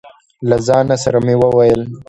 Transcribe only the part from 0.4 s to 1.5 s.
له ځانه سره مې